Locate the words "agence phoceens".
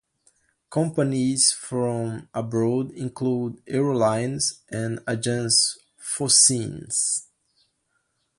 5.01-7.27